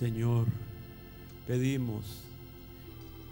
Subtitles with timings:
[0.00, 0.46] Señor,
[1.46, 2.22] pedimos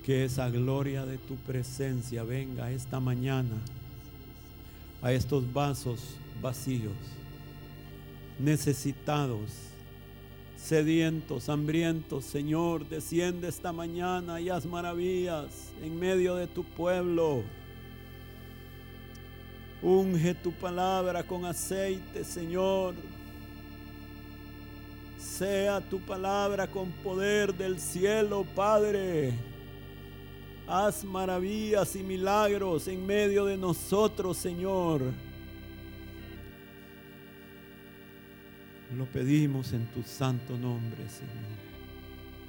[0.05, 3.56] que esa gloria de tu presencia venga esta mañana
[5.01, 6.92] a estos vasos vacíos,
[8.39, 9.51] necesitados,
[10.59, 12.27] sedientos, hambrientos.
[12.27, 17.45] Señor, desciende esta mañana y haz maravillas en medio de tu pueblo.
[19.80, 22.95] Unge tu palabra con aceite, Señor.
[25.37, 29.34] Sea tu palabra con poder del cielo, Padre.
[30.66, 35.03] Haz maravillas y milagros en medio de nosotros, Señor.
[38.97, 41.58] Lo pedimos en tu santo nombre, Señor.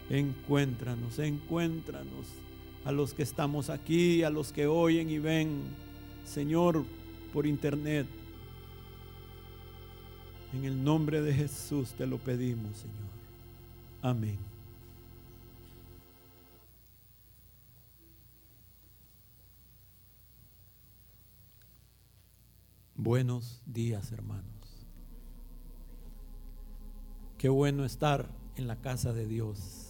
[0.10, 2.28] Encuéntranos, encuéntranos
[2.86, 5.62] a los que estamos aquí, a los que oyen y ven,
[6.26, 6.86] Señor,
[7.32, 8.08] por internet.
[10.54, 13.10] En el nombre de Jesús te lo pedimos, Señor.
[14.02, 14.38] Amén.
[22.96, 24.46] Buenos días, hermanos.
[27.38, 28.28] Qué bueno estar
[28.58, 29.89] en la casa de Dios.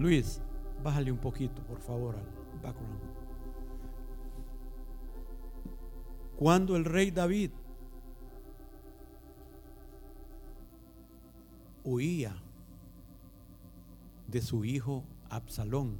[0.00, 0.40] Luis,
[0.82, 3.00] bájale un poquito, por favor, al background.
[6.36, 7.50] Cuando el rey David
[11.84, 12.34] huía
[14.26, 15.98] de su hijo Absalón,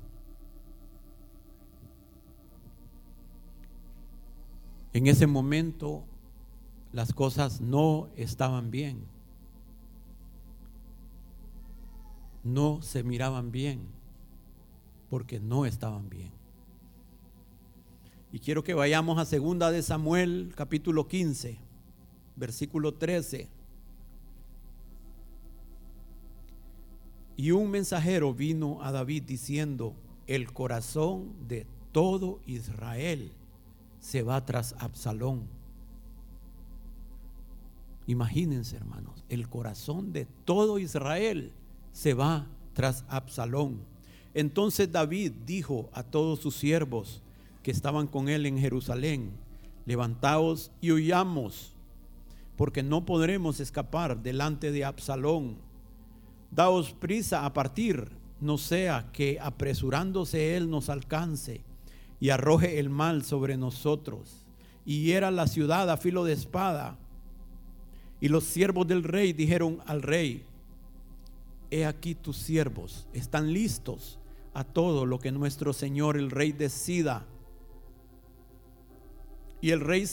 [4.95, 6.07] en ese momento
[6.93, 9.20] las cosas no estaban bien.
[12.45, 13.81] No se miraban bien,
[15.09, 16.31] porque no estaban bien.
[18.33, 21.59] Y quiero que vayamos a segunda de Samuel, capítulo 15,
[22.37, 23.49] versículo 13.
[27.37, 29.95] Y un mensajero vino a David diciendo,
[30.27, 33.33] el corazón de todo Israel
[33.99, 35.49] se va tras Absalón.
[38.07, 41.53] Imagínense, hermanos, el corazón de todo Israel
[41.93, 43.81] se va tras Absalón.
[44.35, 47.23] Entonces David dijo a todos sus siervos
[47.63, 49.33] que estaban con él en Jerusalén,
[49.87, 51.75] levantaos y huyamos,
[52.57, 55.57] porque no podremos escapar delante de Absalón.
[56.51, 58.09] Daos prisa a partir,
[58.41, 61.63] no sea que apresurándose él nos alcance
[62.21, 64.47] y arroje el mal sobre nosotros,
[64.85, 66.99] y era la ciudad a filo de espada.
[68.21, 70.45] Y los siervos del rey dijeron al rey,
[71.71, 74.19] he aquí tus siervos están listos
[74.53, 77.27] a todo lo que nuestro Señor el Rey decida.
[79.63, 80.07] Y el rey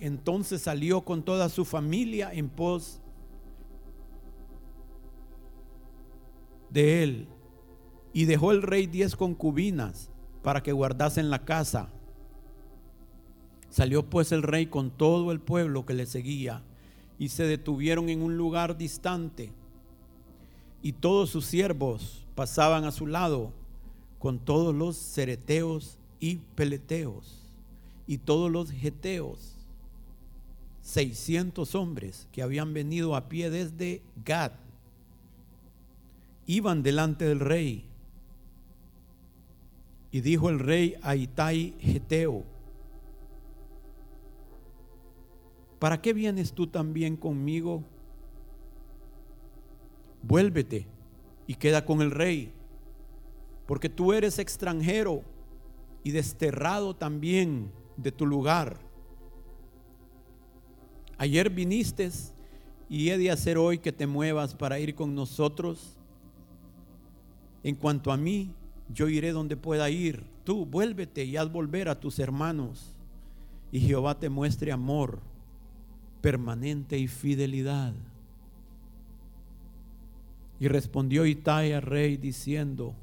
[0.00, 3.00] entonces salió con toda su familia en pos
[6.70, 7.28] de él.
[8.12, 10.10] Y dejó el rey diez concubinas
[10.42, 11.90] para que guardasen la casa.
[13.70, 16.64] Salió pues el rey con todo el pueblo que le seguía
[17.18, 19.52] y se detuvieron en un lugar distante
[20.82, 23.52] y todos sus siervos pasaban a su lado
[24.18, 27.38] con todos los cereteos y peleteos
[28.06, 29.54] y todos los geteos,
[30.82, 34.52] 600 hombres que habían venido a pie desde Gad,
[36.46, 37.84] iban delante del rey.
[40.10, 42.44] Y dijo el rey a Itai Geteo,
[45.78, 47.84] ¿para qué vienes tú también conmigo?
[50.22, 50.86] Vuélvete
[51.46, 52.52] y queda con el rey,
[53.66, 55.22] porque tú eres extranjero
[56.02, 58.78] y desterrado también de tu lugar.
[61.18, 62.10] Ayer viniste
[62.88, 65.96] y he de hacer hoy que te muevas para ir con nosotros.
[67.62, 68.54] En cuanto a mí,
[68.94, 70.24] yo iré donde pueda ir.
[70.44, 72.94] Tú vuélvete y haz volver a tus hermanos.
[73.72, 75.20] Y Jehová te muestre amor
[76.20, 77.94] permanente y fidelidad.
[80.60, 82.94] Y respondió Itai al rey diciendo,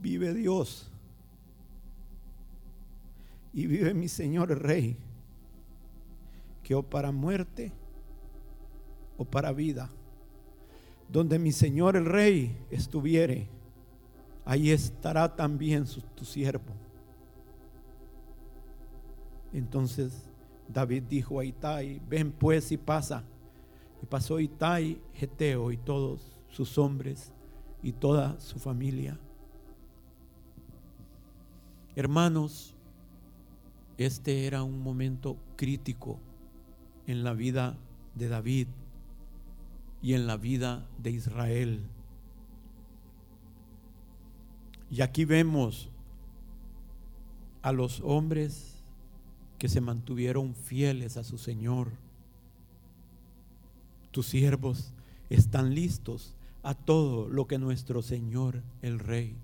[0.00, 0.88] vive Dios
[3.52, 4.96] y vive mi Señor el rey,
[6.62, 7.72] que o para muerte
[9.16, 9.90] o para vida,
[11.08, 13.46] donde mi Señor el rey estuviere,
[14.44, 16.72] ahí estará también su, tu siervo.
[19.52, 20.31] Entonces
[20.68, 23.24] David dijo a Itai, ven pues y pasa.
[24.02, 27.32] Y pasó Itai, Geteo y todos sus hombres
[27.82, 29.18] y toda su familia.
[31.94, 32.74] Hermanos,
[33.98, 36.18] este era un momento crítico
[37.06, 37.76] en la vida
[38.14, 38.68] de David
[40.00, 41.84] y en la vida de Israel.
[44.90, 45.90] Y aquí vemos
[47.62, 48.71] a los hombres
[49.62, 51.92] que se mantuvieron fieles a su Señor.
[54.10, 54.92] Tus siervos
[55.30, 59.36] están listos a todo lo que nuestro Señor el Rey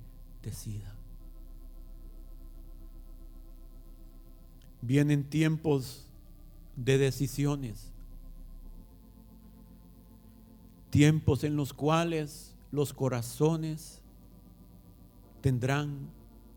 [0.43, 0.93] decida.
[4.83, 6.09] Vienen tiempos
[6.75, 7.93] de decisiones,
[10.91, 14.03] tiempos en los cuales los corazones
[15.43, 16.09] tendrán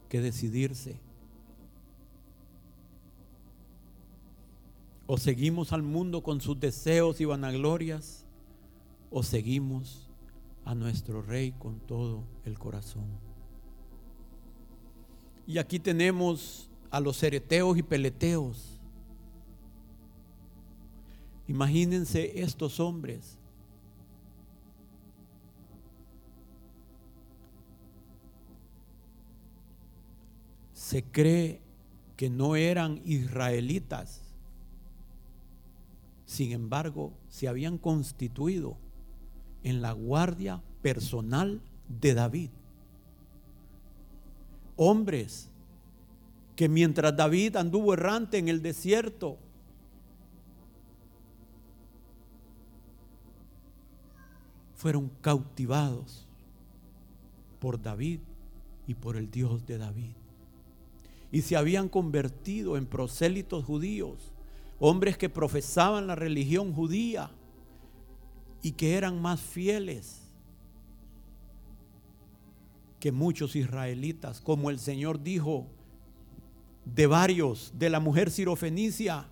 [0.10, 1.11] que decidirse.
[5.14, 8.26] O seguimos al mundo con sus deseos y vanaglorias,
[9.10, 10.10] o seguimos
[10.64, 13.04] a nuestro Rey con todo el corazón.
[15.46, 18.80] Y aquí tenemos a los ereteos y peleteos.
[21.46, 23.38] Imagínense estos hombres.
[30.72, 31.60] Se cree
[32.16, 34.21] que no eran israelitas.
[36.32, 38.78] Sin embargo, se habían constituido
[39.64, 42.50] en la guardia personal de David.
[44.78, 45.50] Hombres
[46.56, 49.40] que mientras David anduvo errante en el desierto,
[54.76, 56.30] fueron cautivados
[57.60, 58.22] por David
[58.88, 60.14] y por el Dios de David.
[61.30, 64.32] Y se habían convertido en prosélitos judíos,
[64.84, 67.30] hombres que profesaban la religión judía
[68.64, 70.24] y que eran más fieles
[73.00, 75.68] que muchos israelitas, como el Señor dijo
[76.84, 79.28] de varios, de la mujer sirofenicia,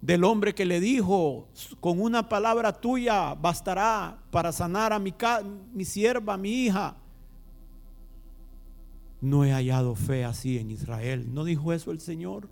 [0.00, 1.48] del hombre que le dijo,
[1.78, 5.14] con una palabra tuya bastará para sanar a mi,
[5.72, 6.96] mi sierva, mi hija.
[9.20, 11.32] No he hallado fe así en Israel.
[11.32, 12.48] ¿No dijo eso el Señor?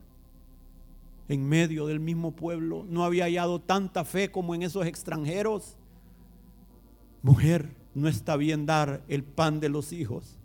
[1.28, 2.84] En medio del mismo pueblo.
[2.88, 5.76] No había hallado tanta fe como en esos extranjeros.
[7.22, 10.38] Mujer, no está bien dar el pan de los hijos.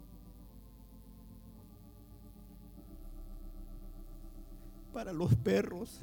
[4.94, 6.00] para los perros.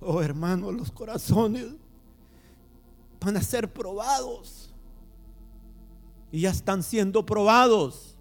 [0.00, 1.66] Oh hermano, los corazones
[3.20, 4.72] van a ser probados.
[6.30, 8.13] Y ya están siendo probados.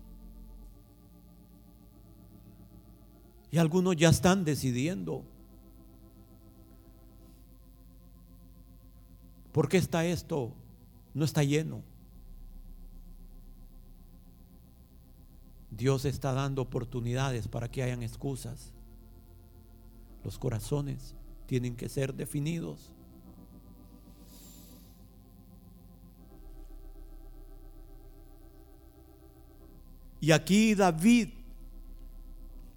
[3.53, 5.23] Y algunos ya están decidiendo.
[9.51, 10.55] ¿Por qué está esto?
[11.13, 11.83] No está lleno.
[15.69, 18.73] Dios está dando oportunidades para que hayan excusas.
[20.23, 21.13] Los corazones
[21.45, 22.91] tienen que ser definidos.
[30.19, 31.42] Y aquí David,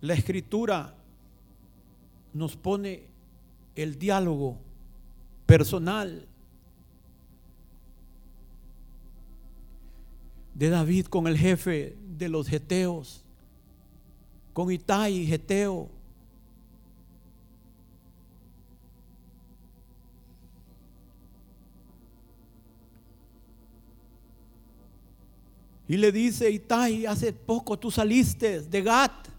[0.01, 0.95] la escritura
[2.33, 3.05] nos pone
[3.75, 4.59] el diálogo
[5.47, 6.27] personal
[10.55, 13.23] de David con el jefe de los geteos,
[14.53, 15.91] con Itai geteo.
[25.89, 29.36] Y le dice, Itai, hace poco tú saliste de Gat.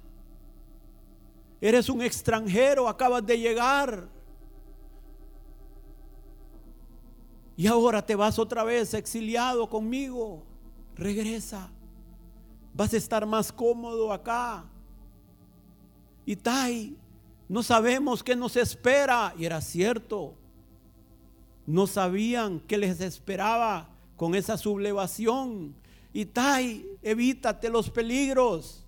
[1.59, 4.07] Eres un extranjero, acabas de llegar.
[7.55, 10.43] Y ahora te vas otra vez exiliado conmigo.
[10.95, 11.71] Regresa
[12.77, 14.63] vas a estar más cómodo acá.
[16.25, 16.95] Y Tai,
[17.49, 19.33] no sabemos qué nos espera.
[19.35, 20.35] Y era cierto.
[21.65, 25.75] No sabían qué les esperaba con esa sublevación.
[26.13, 28.85] Y Tai, evítate los peligros,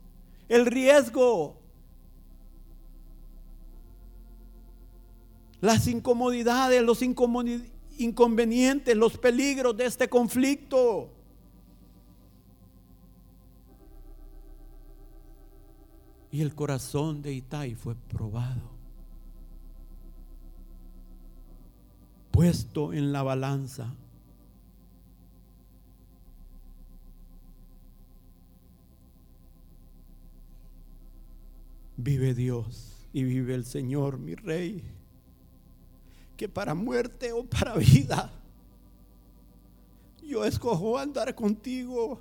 [0.48, 1.59] el riesgo,
[5.62, 11.12] las incomodidades, los inconvenientes, los peligros de este conflicto.
[16.32, 18.70] Y el corazón de Itai fue probado,
[22.32, 23.96] puesto en la balanza.
[31.98, 34.99] Vive Dios y vive el Señor, mi Rey
[36.39, 38.31] que para muerte o para vida,
[40.24, 42.17] yo escojo andar contigo.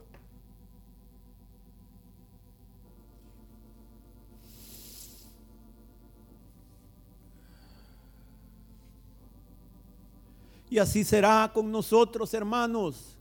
[10.68, 13.17] Y así será con nosotros, hermanos.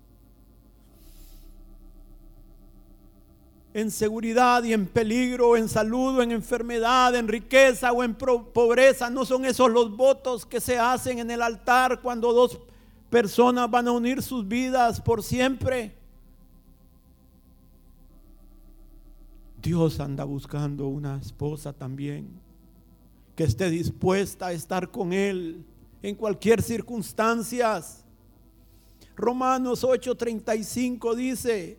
[3.78, 9.08] En seguridad y en peligro, en salud o en enfermedad, en riqueza o en pobreza.
[9.12, 12.60] No son esos los votos que se hacen en el altar cuando dos
[13.12, 15.96] personas van a unir sus vidas por siempre.
[19.62, 22.30] Dios anda buscando una esposa también
[23.36, 25.64] que esté dispuesta a estar con Él
[26.02, 27.80] en cualquier circunstancia.
[29.16, 31.78] Romanos 8:35 dice,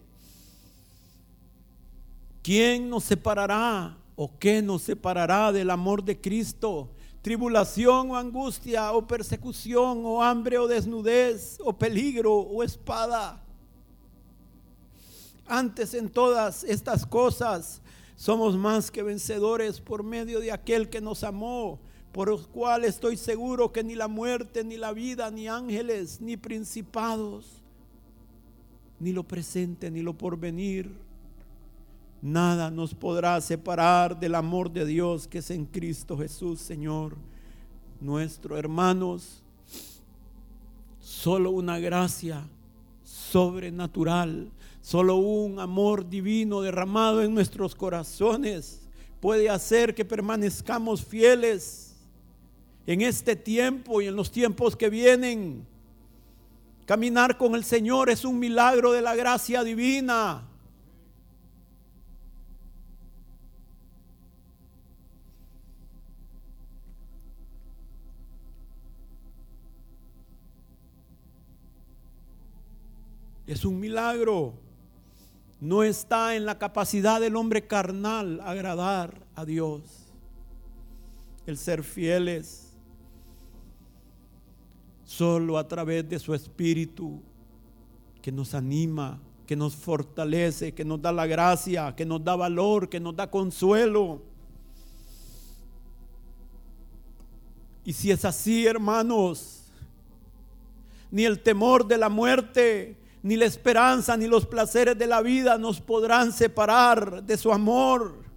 [2.43, 6.91] ¿quién nos separará o qué nos separará del amor de Cristo?
[7.23, 13.43] Tribulación o angustia o persecución o hambre o desnudez o peligro o espada.
[15.47, 17.81] Antes en todas estas cosas
[18.17, 21.79] somos más que vencedores por medio de aquel que nos amó
[22.13, 26.37] por los cuales estoy seguro que ni la muerte, ni la vida, ni ángeles, ni
[26.37, 27.63] principados,
[28.99, 30.91] ni lo presente, ni lo porvenir,
[32.21, 37.17] nada nos podrá separar del amor de Dios que es en Cristo Jesús, Señor,
[38.01, 39.43] nuestro hermanos.
[41.01, 42.47] Solo una gracia
[43.03, 48.89] sobrenatural, solo un amor divino derramado en nuestros corazones
[49.21, 51.97] puede hacer que permanezcamos fieles
[52.87, 55.67] en este tiempo y en los tiempos que vienen.
[56.87, 60.48] Caminar con el Señor es un milagro de la gracia divina.
[73.49, 74.55] Es un milagro.
[75.61, 79.83] No está en la capacidad del hombre carnal agradar a Dios.
[81.47, 82.69] El ser fieles
[85.09, 87.23] Solo a través de su Espíritu
[88.21, 92.91] que nos anima, que nos fortalece, que nos da la gracia, que nos da valor,
[92.91, 94.21] que nos da consuelo.
[97.87, 99.73] Y si es así, hermanos,
[101.11, 105.59] ni el temor de la muerte, ni la esperanza, ni los placeres de la vida
[105.59, 108.29] nos podrán separar de su amor.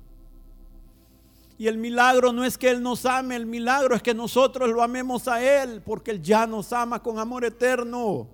[1.58, 4.82] Y el milagro no es que Él nos ame, el milagro es que nosotros lo
[4.82, 8.28] amemos a Él, porque Él ya nos ama con amor eterno.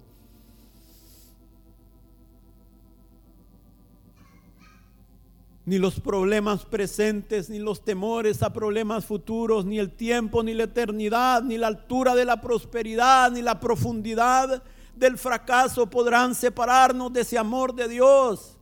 [5.65, 10.63] Ni los problemas presentes, ni los temores a problemas futuros, ni el tiempo, ni la
[10.63, 14.63] eternidad, ni la altura de la prosperidad, ni la profundidad
[14.97, 18.57] del fracaso podrán separarnos de ese amor de Dios.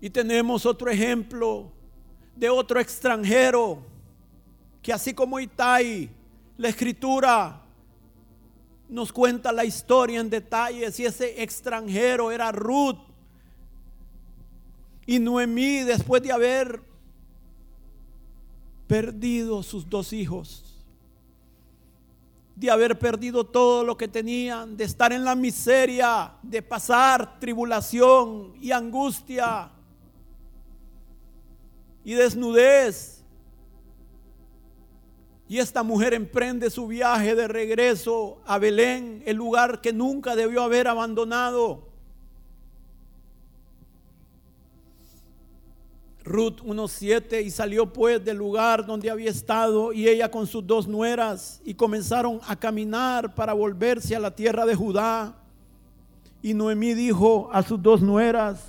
[0.00, 1.70] Y tenemos otro ejemplo
[2.36, 3.82] de otro extranjero
[4.82, 6.10] que así como Itai,
[6.58, 7.62] la escritura
[8.88, 12.98] nos cuenta la historia en detalles y ese extranjero era Ruth.
[15.06, 16.82] Y Noemí, después de haber
[18.86, 20.73] perdido sus dos hijos,
[22.56, 28.54] de haber perdido todo lo que tenían, de estar en la miseria, de pasar tribulación
[28.60, 29.70] y angustia,
[32.04, 33.24] y desnudez.
[35.48, 40.62] Y esta mujer emprende su viaje de regreso a Belén, el lugar que nunca debió
[40.62, 41.93] haber abandonado.
[46.24, 50.88] Ruth 1.7 y salió pues del lugar donde había estado y ella con sus dos
[50.88, 55.36] nueras y comenzaron a caminar para volverse a la tierra de Judá.
[56.40, 58.64] Y Noemí dijo a sus dos nueras,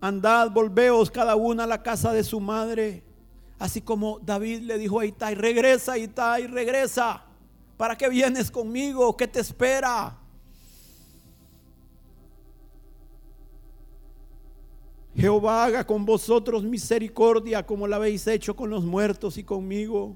[0.00, 3.04] andad, volveos cada una a la casa de su madre.
[3.58, 7.24] Así como David le dijo a Itai, regresa Itai, regresa.
[7.76, 9.14] ¿Para qué vienes conmigo?
[9.18, 10.16] ¿Qué te espera?
[15.16, 20.14] Jehová haga con vosotros misericordia como la habéis hecho con los muertos y conmigo.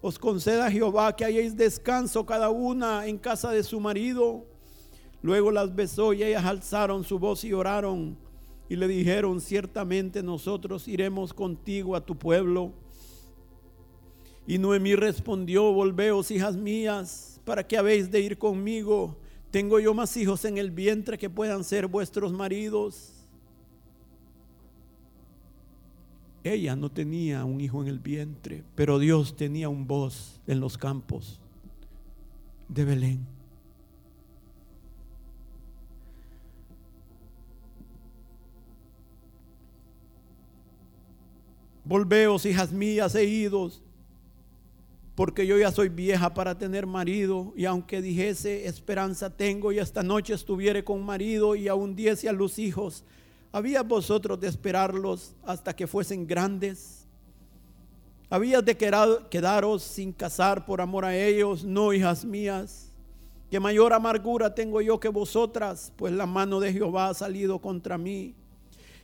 [0.00, 4.44] Os conceda Jehová que hayáis descanso cada una en casa de su marido.
[5.22, 8.18] Luego las besó y ellas alzaron su voz y oraron
[8.68, 12.72] y le dijeron, ciertamente nosotros iremos contigo a tu pueblo.
[14.48, 19.16] Y Noemí respondió, volveos, hijas mías, ¿para qué habéis de ir conmigo?
[19.52, 23.19] Tengo yo más hijos en el vientre que puedan ser vuestros maridos.
[26.42, 30.78] Ella no tenía un hijo en el vientre, pero Dios tenía un voz en los
[30.78, 31.40] campos
[32.68, 33.26] de Belén.
[41.84, 43.82] Volveos, hijas mías e idos,
[45.16, 50.02] porque yo ya soy vieja para tener marido, y aunque dijese esperanza tengo, y esta
[50.02, 53.04] noche estuviere con marido, y aún diese a los hijos,
[53.52, 57.06] ¿había vosotros de esperarlos hasta que fuesen grandes?
[58.28, 61.64] ¿Habías de quedaros sin casar por amor a ellos?
[61.64, 62.92] No, hijas mías,
[63.50, 67.98] que mayor amargura tengo yo que vosotras, pues la mano de Jehová ha salido contra
[67.98, 68.34] mí.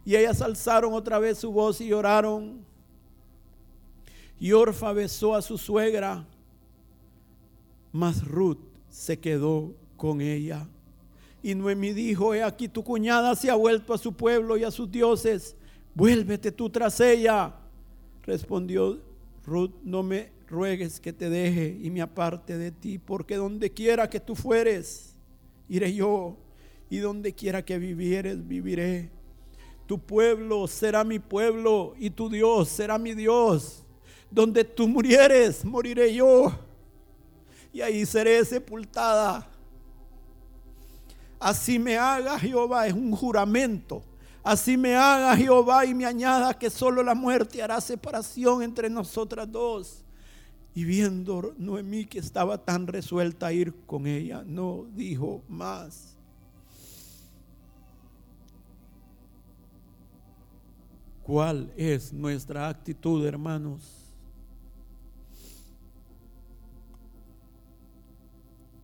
[0.05, 2.65] Y ellas alzaron otra vez su voz y lloraron.
[4.39, 6.25] Y Orfa besó a su suegra,
[7.91, 10.69] mas Ruth se quedó con ella.
[11.47, 14.71] Y Noemí dijo, he aquí tu cuñada se ha vuelto a su pueblo y a
[14.73, 15.55] sus dioses,
[15.95, 17.55] vuélvete tú tras ella.
[18.25, 19.01] Respondió
[19.45, 24.11] Ruth, no me ruegues que te deje y me aparte de ti, porque donde quiera
[24.11, 25.15] que tú fueres,
[25.69, 26.37] iré yo,
[26.91, 29.13] y donde quiera que vivieres, viviré.
[29.87, 33.85] Tu pueblo será mi pueblo y tu Dios será mi Dios.
[34.33, 36.53] Donde tú murieres, moriré yo.
[37.73, 39.49] Y ahí seré sepultada.
[41.47, 44.03] Así me haga Jehová, es un juramento.
[44.43, 49.49] Así me haga Jehová y me añada que solo la muerte hará separación entre nosotras
[49.53, 50.05] dos.
[50.75, 56.17] Y viendo Noemí que estaba tan resuelta a ir con ella, no dijo más.
[61.23, 64.13] ¿Cuál es nuestra actitud, hermanos?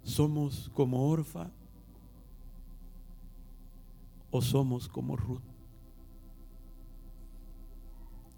[0.05, 1.51] ¿Somos como Orfa
[4.33, 5.43] o somos como Ruth?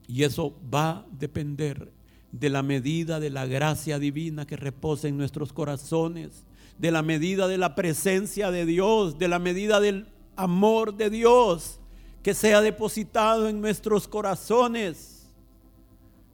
[0.06, 1.90] Y eso va a depender
[2.30, 6.44] de la medida de la gracia divina que reposa en nuestros corazones,
[6.78, 11.80] de la medida de la presencia de Dios, de la medida del amor de Dios
[12.24, 15.26] que sea depositado en nuestros corazones,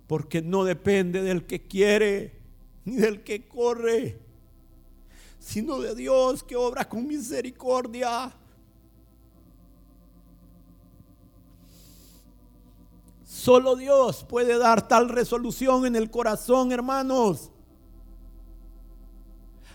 [0.07, 2.39] porque no depende del que quiere
[2.85, 4.21] ni del que corre,
[5.41, 8.33] sino de Dios que obra con misericordia.
[13.41, 17.51] Solo Dios puede dar tal resolución en el corazón, hermanos.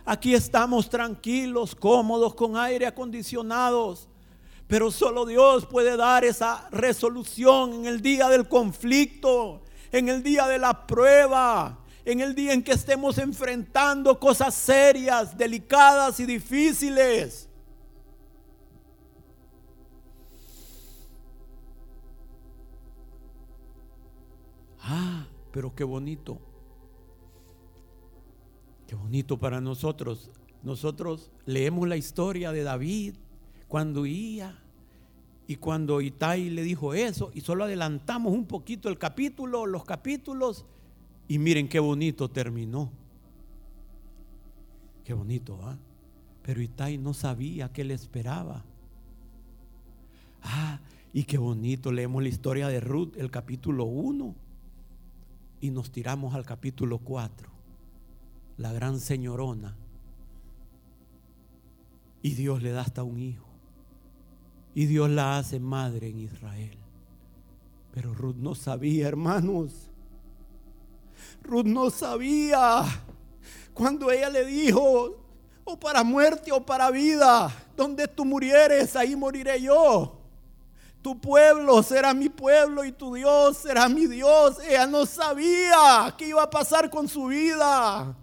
[0.06, 4.08] Aquí estamos tranquilos, cómodos, con aire acondicionados.
[4.68, 10.46] Pero solo Dios puede dar esa resolución en el día del conflicto, en el día
[10.46, 17.50] de la prueba, en el día en que estemos enfrentando cosas serias, delicadas y difíciles.
[24.88, 26.40] Ah, pero qué bonito.
[28.88, 30.30] Qué bonito para nosotros.
[30.62, 33.16] Nosotros leemos la historia de David
[33.68, 34.60] cuando iba
[35.48, 40.66] y cuando Itai le dijo eso y solo adelantamos un poquito el capítulo, los capítulos
[41.28, 42.92] y miren qué bonito terminó.
[45.04, 45.78] Qué bonito, ¿ah?
[46.44, 48.64] Pero Itai no sabía qué le esperaba.
[50.44, 50.80] Ah,
[51.12, 54.36] y qué bonito, leemos la historia de Ruth, el capítulo 1,
[55.60, 57.50] y nos tiramos al capítulo 4,
[58.58, 59.76] la gran señorona.
[62.22, 63.46] Y Dios le da hasta un hijo.
[64.74, 66.78] Y Dios la hace madre en Israel.
[67.94, 69.90] Pero Ruth no sabía, hermanos.
[71.44, 72.84] Ruth no sabía
[73.74, 75.18] cuando ella le dijo,
[75.64, 80.15] o para muerte o para vida, donde tú murieres, ahí moriré yo.
[81.06, 84.58] Tu pueblo será mi pueblo y tu Dios será mi Dios.
[84.68, 88.18] Ella no sabía qué iba a pasar con su vida.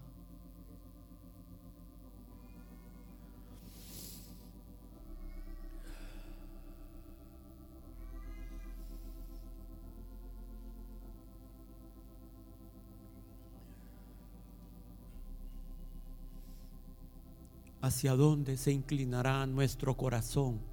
[17.81, 20.72] hacia dónde se inclinará nuestro corazón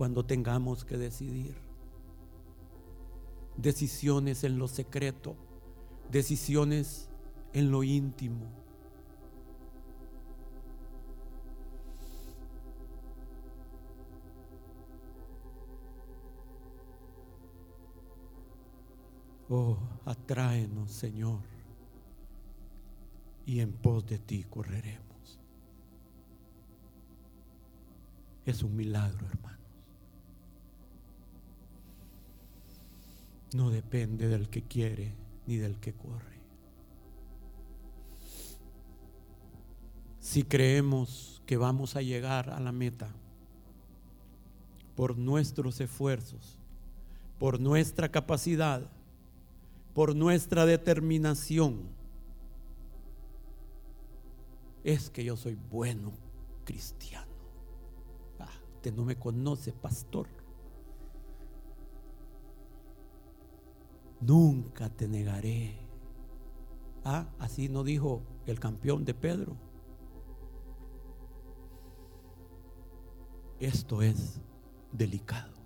[0.00, 1.54] cuando tengamos que decidir.
[3.58, 5.36] Decisiones en lo secreto,
[6.10, 7.10] decisiones
[7.52, 8.46] en lo íntimo.
[19.50, 21.42] Oh, atráenos, Señor,
[23.44, 25.38] y en pos de ti correremos.
[28.46, 29.59] Es un milagro, hermanos.
[33.54, 35.14] No depende del que quiere
[35.46, 36.40] ni del que corre.
[40.20, 43.08] Si creemos que vamos a llegar a la meta
[44.94, 46.58] por nuestros esfuerzos,
[47.38, 48.88] por nuestra capacidad,
[49.94, 51.88] por nuestra determinación,
[54.84, 56.12] es que yo soy bueno
[56.64, 57.26] cristiano.
[58.38, 60.39] Ah, usted no me conoce, pastor.
[64.20, 65.78] Nunca te negaré.
[67.04, 69.56] Ah, así no dijo el campeón de Pedro.
[73.58, 74.40] Esto es
[74.92, 75.60] delicado.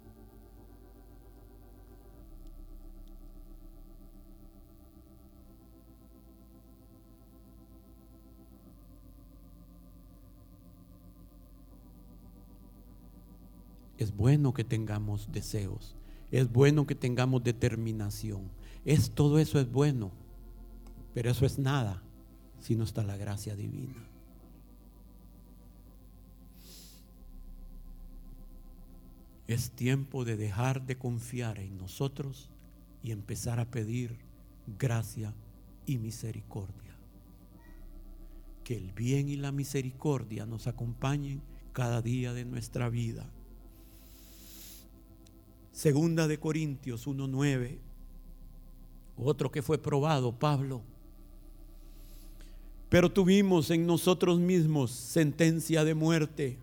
[13.96, 15.96] Es bueno que tengamos deseos,
[16.34, 18.50] es bueno que tengamos determinación.
[18.84, 20.10] Es todo eso es bueno,
[21.14, 22.02] pero eso es nada
[22.58, 24.04] si no está la gracia divina.
[29.46, 32.50] Es tiempo de dejar de confiar en nosotros
[33.00, 34.18] y empezar a pedir
[34.76, 35.32] gracia
[35.86, 36.98] y misericordia.
[38.64, 41.42] Que el bien y la misericordia nos acompañen
[41.72, 43.30] cada día de nuestra vida.
[45.74, 47.78] Segunda de Corintios 1.9.
[49.16, 50.82] Otro que fue probado, Pablo.
[52.88, 56.58] Pero tuvimos en nosotros mismos sentencia de muerte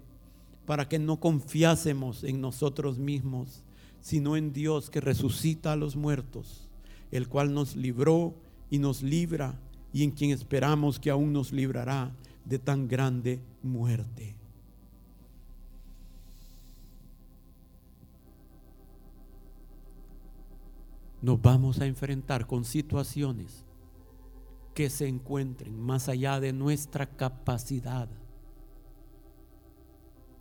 [0.65, 3.63] para que no confiásemos en nosotros mismos,
[3.99, 6.69] sino en Dios que resucita a los muertos,
[7.11, 8.33] el cual nos libró
[8.69, 9.59] y nos libra
[9.91, 14.40] y en quien esperamos que aún nos librará de tan grande muerte.
[21.21, 23.65] Nos vamos a enfrentar con situaciones
[24.73, 28.09] que se encuentren más allá de nuestra capacidad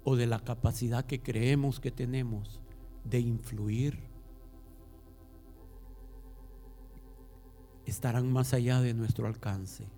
[0.04, 2.60] o de la capacidad que creemos que tenemos
[3.04, 3.98] de influir,
[7.84, 9.88] estarán más allá de nuestro alcance.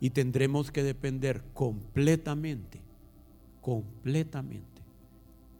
[0.00, 2.82] Y tendremos que depender completamente,
[3.60, 4.82] completamente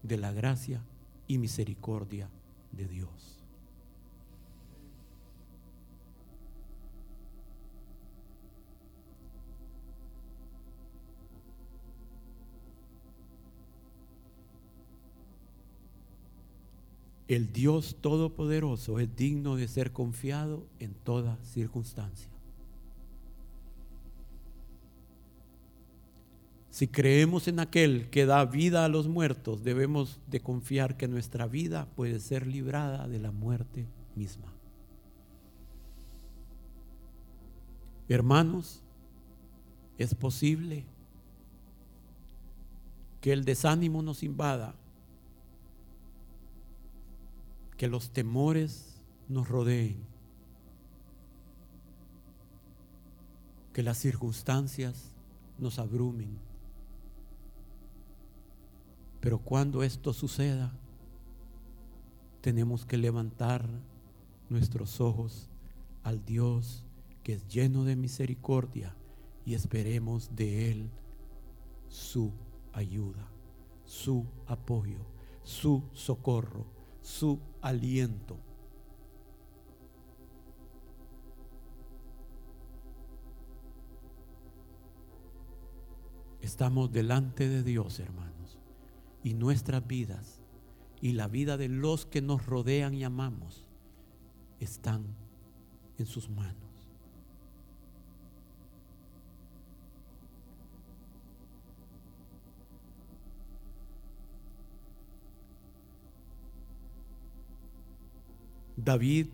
[0.03, 0.85] de la gracia
[1.27, 2.31] y misericordia
[2.73, 3.36] de Dios.
[17.29, 22.31] El Dios Todopoderoso es digno de ser confiado en toda circunstancia.
[26.71, 31.47] Si creemos en aquel que da vida a los muertos, debemos de confiar que nuestra
[31.47, 34.53] vida puede ser librada de la muerte misma.
[38.09, 38.83] Hermanos,
[39.99, 40.85] es posible
[43.21, 44.77] que el desánimo nos invada
[47.77, 50.05] que los temores nos rodeen,
[53.73, 55.15] que las circunstancias
[55.59, 56.39] nos abrumen.
[59.21, 60.73] Pero cuando esto suceda,
[62.41, 63.69] tenemos que levantar
[64.49, 65.51] nuestros ojos
[66.05, 66.85] al Dios
[67.23, 68.95] que es lleno de misericordia
[69.45, 70.91] y esperemos de Él
[71.89, 72.33] su
[72.73, 73.29] ayuda,
[73.85, 74.99] su apoyo,
[75.43, 76.67] su socorro,
[77.03, 78.39] su aliento.
[86.41, 88.59] Estamos delante de Dios, hermanos,
[89.25, 90.41] y nuestras vidas
[91.01, 93.67] y la vida de los que nos rodean y amamos
[94.61, 95.05] están
[95.99, 96.66] en sus manos.
[108.77, 109.29] David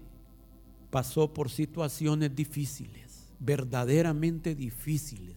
[0.90, 5.36] pasó por situaciones difíciles, verdaderamente difíciles.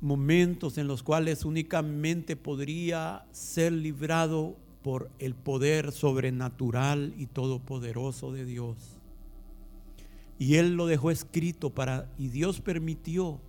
[0.00, 8.44] Momentos en los cuales únicamente podría ser librado por el poder sobrenatural y todopoderoso de
[8.44, 8.76] Dios.
[10.38, 13.40] Y él lo dejó escrito para, y Dios permitió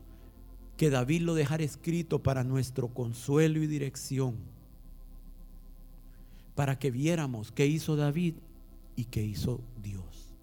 [0.76, 4.59] que David lo dejara escrito para nuestro consuelo y dirección
[6.60, 8.34] para que viéramos qué hizo David
[8.98, 10.36] y qué hizo Dios.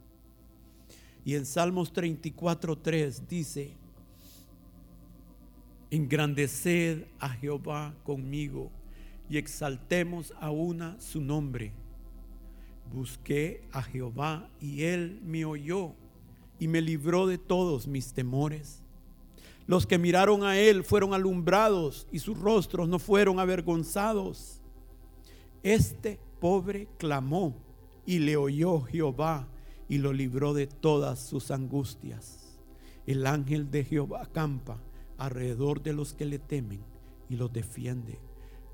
[1.26, 3.76] Y en Salmos 34.3 dice,
[5.90, 8.70] engrandeced a Jehová conmigo
[9.28, 11.74] y exaltemos a una su nombre.
[12.90, 15.92] Busqué a Jehová y él me oyó
[16.58, 18.82] y me libró de todos mis temores.
[19.66, 24.62] Los que miraron a él fueron alumbrados y sus rostros no fueron avergonzados.
[25.66, 27.52] Este pobre clamó
[28.06, 29.48] y le oyó Jehová
[29.88, 32.56] y lo libró de todas sus angustias.
[33.04, 34.80] El ángel de Jehová acampa
[35.18, 36.84] alrededor de los que le temen
[37.28, 38.16] y los defiende.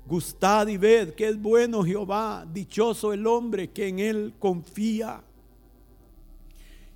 [0.05, 5.23] Gustad y ved que es bueno Jehová, dichoso el hombre que en él confía.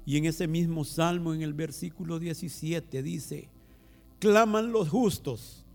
[0.05, 3.49] Y en ese mismo salmo, en el versículo 17, dice,
[4.19, 5.65] claman los justos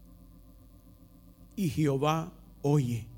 [1.57, 2.33] y Jehová
[2.63, 3.12] oye.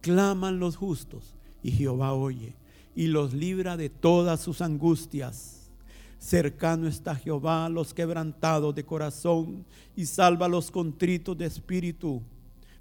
[0.00, 2.54] Claman los justos y Jehová oye
[2.94, 5.70] y los libra de todas sus angustias.
[6.18, 9.64] Cercano está Jehová a los quebrantados de corazón
[9.96, 12.22] y salva a los contritos de espíritu.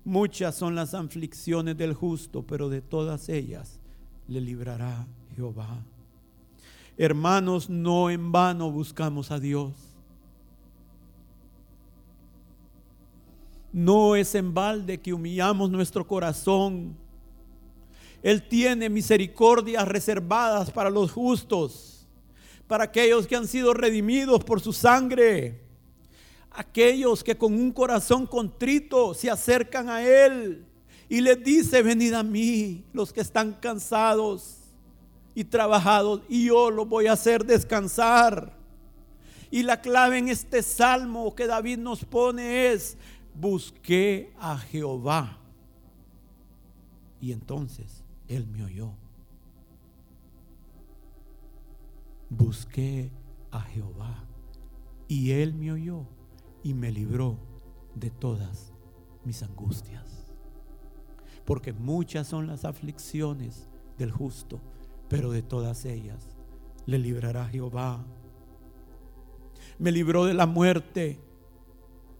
[0.05, 3.79] Muchas son las aflicciones del justo, pero de todas ellas
[4.27, 5.83] le librará Jehová.
[6.97, 9.92] Hermanos, no en vano buscamos a Dios.
[13.73, 16.95] No es en balde que humillamos nuestro corazón.
[18.21, 22.07] Él tiene misericordias reservadas para los justos,
[22.67, 25.63] para aquellos que han sido redimidos por su sangre
[26.53, 30.65] aquellos que con un corazón contrito se acercan a Él
[31.09, 34.57] y les dice, venid a mí los que están cansados
[35.35, 38.53] y trabajados y yo los voy a hacer descansar.
[39.49, 42.97] Y la clave en este salmo que David nos pone es,
[43.35, 45.39] busqué a Jehová.
[47.19, 48.91] Y entonces Él me oyó.
[52.29, 53.11] Busqué
[53.51, 54.25] a Jehová
[55.07, 56.07] y Él me oyó
[56.63, 57.37] y me libró
[57.95, 58.73] de todas
[59.23, 60.33] mis angustias.
[61.45, 63.67] Porque muchas son las aflicciones
[63.97, 64.59] del justo,
[65.09, 66.35] pero de todas ellas
[66.85, 68.03] le librará Jehová.
[69.77, 71.19] Me libró de la muerte.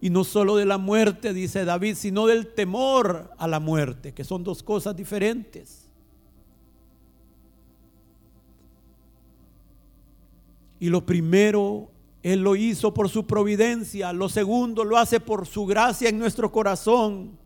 [0.03, 4.25] Y no solo de la muerte, dice David, sino del temor a la muerte, que
[4.25, 5.89] son dos cosas diferentes.
[10.77, 11.89] Y lo primero
[12.21, 14.11] él lo hizo por su providencia.
[14.11, 17.39] Lo segundo lo hace por su gracia en nuestro corazón.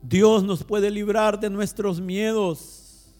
[0.00, 3.16] Dios nos puede librar de nuestros miedos.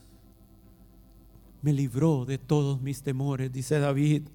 [1.60, 4.28] Me libró de todos mis temores, dice David.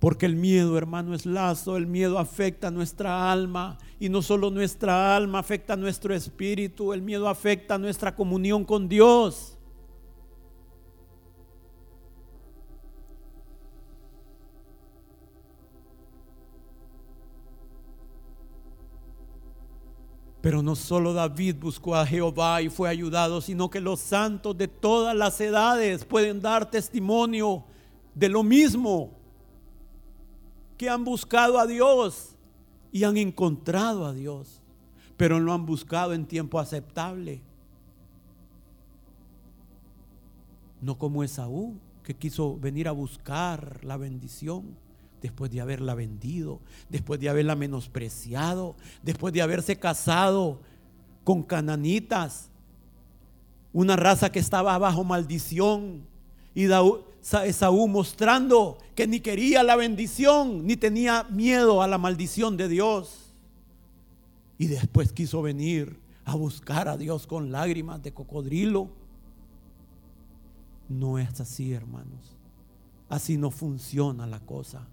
[0.00, 1.76] Porque el miedo, hermano, es lazo.
[1.76, 3.78] El miedo afecta nuestra alma.
[4.00, 6.94] Y no solo nuestra alma, afecta nuestro espíritu.
[6.94, 9.58] El miedo afecta nuestra comunión con Dios.
[20.40, 24.68] Pero no solo David buscó a Jehová y fue ayudado, sino que los santos de
[24.68, 27.64] todas las edades pueden dar testimonio
[28.14, 29.19] de lo mismo,
[30.80, 32.36] que han buscado a Dios
[32.90, 34.62] y han encontrado a Dios,
[35.18, 37.42] pero no han buscado en tiempo aceptable.
[40.80, 44.74] No como Esaú, que quiso venir a buscar la bendición
[45.20, 50.62] después de haberla vendido, después de haberla menospreciado, después de haberse casado
[51.24, 52.48] con cananitas,
[53.74, 56.06] una raza que estaba bajo maldición.
[56.64, 62.68] Y Esaú mostrando que ni quería la bendición, ni tenía miedo a la maldición de
[62.68, 63.34] Dios.
[64.58, 68.88] Y después quiso venir a buscar a Dios con lágrimas de cocodrilo.
[70.88, 72.36] No es así, hermanos.
[73.08, 74.86] Así no funciona la cosa.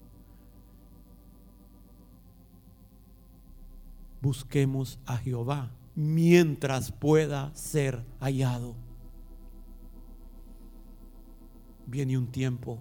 [4.22, 8.76] busquemos a Jehová mientras pueda ser hallado.
[11.88, 12.78] Viene un tiempo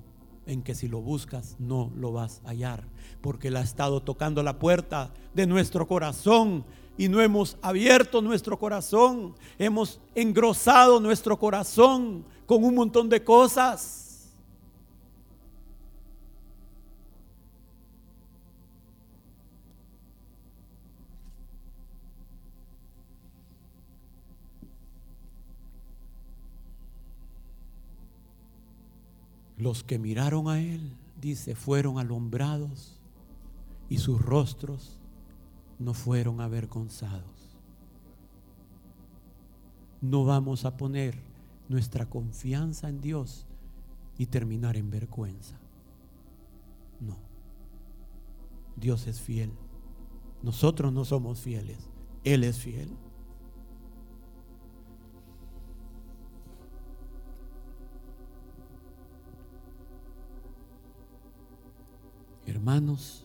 [0.47, 2.85] en que si lo buscas no lo vas a hallar,
[3.21, 6.65] porque Él ha estado tocando la puerta de nuestro corazón
[6.99, 14.06] y no hemos abierto nuestro corazón, hemos engrosado nuestro corazón con un montón de cosas
[29.67, 33.01] Los que miraron a él, dice, fueron alumbrados
[33.89, 35.01] y sus rostros
[35.81, 37.59] no fueron avergonzados.
[40.01, 41.19] No vamos a poner
[41.69, 43.45] nuestra confianza en Dios
[44.17, 45.59] y terminar en vergüenza.
[47.01, 47.19] No.
[48.77, 49.51] Dios es fiel
[50.45, 51.91] Nosotros no somos fieles.
[52.23, 52.91] Él es fiel.
[62.57, 63.23] Hermanos,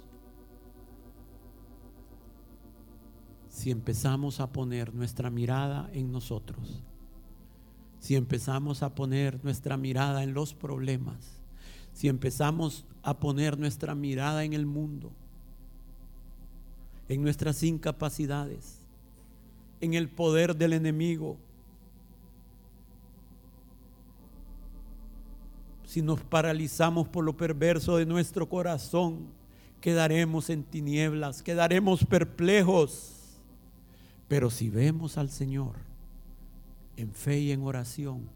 [3.47, 6.83] si empezamos a poner nuestra mirada en nosotros,
[8.01, 11.41] si empezamos a poner nuestra mirada en los problemas,
[11.93, 15.13] si empezamos a poner nuestra mirada en el mundo,
[17.07, 18.81] en nuestras incapacidades,
[19.79, 21.37] en el poder del enemigo,
[25.91, 29.27] si nos paralizamos por lo perverso de nuestro corazón,
[29.81, 33.41] quedaremos en tinieblas, quedaremos perplejos.
[34.29, 35.75] Pero si vemos al Señor
[36.95, 38.29] en fe y en oración,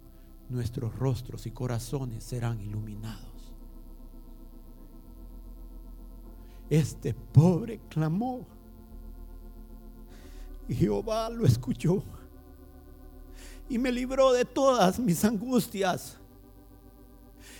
[0.49, 3.53] nuestros rostros y corazones serán iluminados.
[6.69, 8.45] Este pobre clamó
[10.67, 12.03] Jehová lo escuchó
[13.69, 16.19] y me libró de todas mis angustias.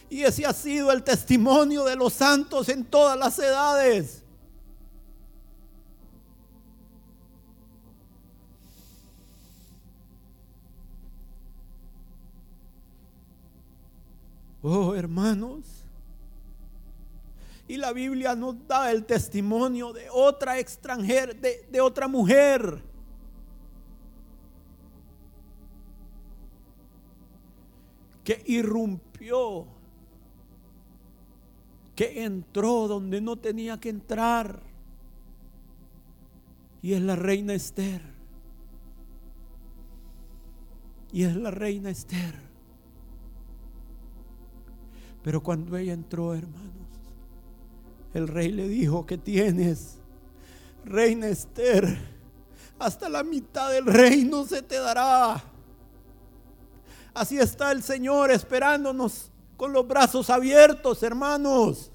[0.09, 4.23] Y ese ha sido el testimonio de los santos en todas las edades.
[14.61, 15.63] Oh, hermanos.
[17.67, 22.83] Y la Biblia nos da el testimonio de otra extranjera, de, de otra mujer.
[28.23, 29.74] Que irrumpió
[31.95, 34.59] que entró donde no tenía que entrar.
[36.81, 38.01] Y es la reina Esther.
[41.11, 42.35] Y es la reina Esther.
[45.23, 46.71] Pero cuando ella entró, hermanos,
[48.13, 49.97] el rey le dijo que tienes,
[50.83, 51.97] reina Esther,
[52.77, 55.43] hasta la mitad del reino se te dará.
[57.13, 61.91] Así está el Señor esperándonos con los brazos abiertos, hermanos.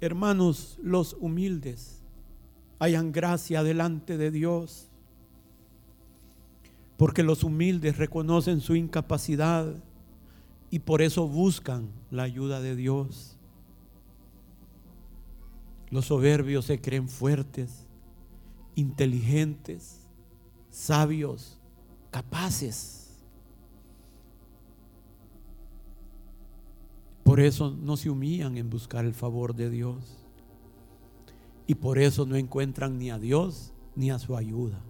[0.00, 2.02] Hermanos, los humildes
[2.78, 4.88] hayan gracia delante de Dios,
[6.96, 9.74] porque los humildes reconocen su incapacidad
[10.70, 13.35] y por eso buscan la ayuda de Dios.
[15.90, 17.86] Los soberbios se creen fuertes,
[18.74, 20.06] inteligentes,
[20.70, 21.58] sabios,
[22.10, 23.06] capaces.
[27.22, 30.18] Por eso no se humillan en buscar el favor de Dios.
[31.66, 34.80] Y por eso no encuentran ni a Dios ni a su ayuda.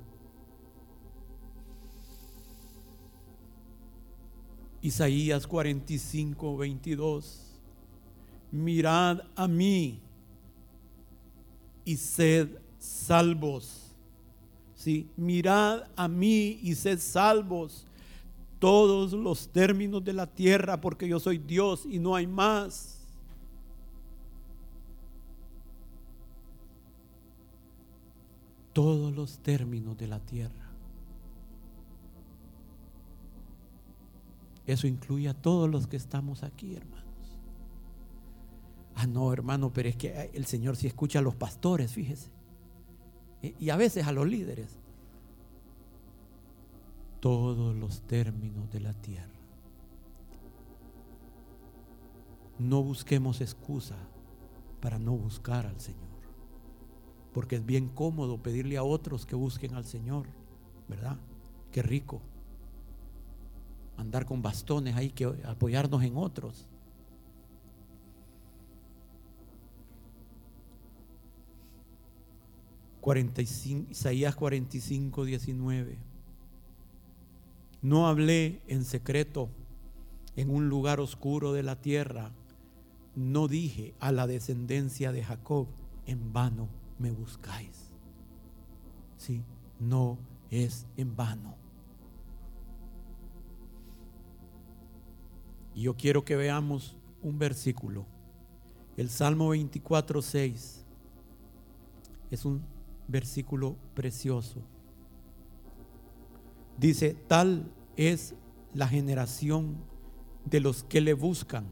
[4.82, 7.60] Isaías 45, 22.
[8.52, 10.00] Mirad a mí
[11.86, 13.94] y sed salvos.
[14.74, 15.08] ¿Sí?
[15.16, 17.86] Mirad a mí y sed salvos
[18.58, 22.98] todos los términos de la tierra, porque yo soy Dios y no hay más.
[28.72, 30.66] Todos los términos de la tierra.
[34.66, 36.95] Eso incluye a todos los que estamos aquí, hermano.
[38.96, 42.30] Ah, no, hermano, pero es que el Señor sí escucha a los pastores, fíjese.
[43.42, 44.78] Y a veces a los líderes.
[47.20, 49.28] Todos los términos de la tierra.
[52.58, 53.96] No busquemos excusa
[54.80, 56.06] para no buscar al Señor.
[57.34, 60.26] Porque es bien cómodo pedirle a otros que busquen al Señor,
[60.88, 61.18] ¿verdad?
[61.70, 62.22] Qué rico.
[63.98, 66.66] Andar con bastones ahí que apoyarnos en otros.
[73.06, 75.98] Isaías 45, 19.
[77.82, 79.48] No hablé en secreto
[80.34, 82.32] en un lugar oscuro de la tierra.
[83.14, 85.68] No dije a la descendencia de Jacob,
[86.04, 87.92] en vano me buscáis.
[89.16, 89.44] Sí,
[89.78, 90.18] no
[90.50, 91.54] es en vano.
[95.76, 98.04] Y yo quiero que veamos un versículo.
[98.96, 100.84] El Salmo 24, 6
[102.30, 102.75] es un
[103.08, 104.62] versículo precioso.
[106.78, 108.34] Dice, tal es
[108.74, 109.76] la generación
[110.44, 111.66] de los que le buscan,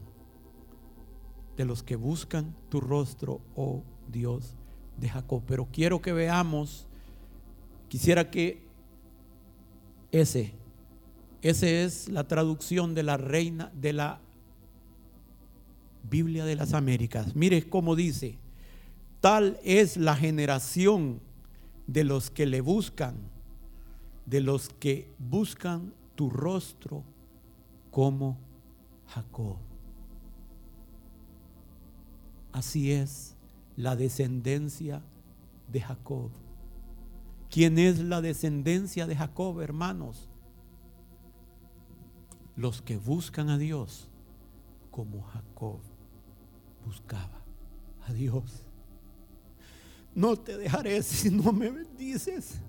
[1.57, 4.55] de los que buscan tu rostro, oh Dios
[4.97, 5.43] de Jacob.
[5.45, 6.87] Pero quiero que veamos,
[7.87, 8.65] quisiera que
[10.11, 10.53] ese,
[11.41, 14.21] Esa es la traducción de la reina de la
[16.09, 17.35] Biblia de las Américas.
[17.35, 18.37] Mire cómo dice,
[19.19, 21.19] tal es la generación
[21.87, 23.15] de los que le buscan,
[24.25, 27.03] de los que buscan tu rostro
[27.91, 28.37] como
[29.07, 29.57] Jacob.
[32.51, 33.35] Así es
[33.75, 35.01] la descendencia
[35.71, 36.31] de Jacob.
[37.49, 40.29] ¿Quién es la descendencia de Jacob, hermanos?
[42.55, 44.09] Los que buscan a Dios
[44.91, 45.79] como Jacob
[46.85, 47.41] buscaba
[48.07, 48.64] a Dios.
[50.15, 52.61] No te dejaré si no me bendices.